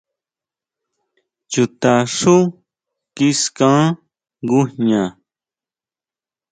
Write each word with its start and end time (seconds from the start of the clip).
Chuta 1.51 1.93
xú 2.17 2.37
kiskan 3.15 3.81
ngujña. 4.43 5.03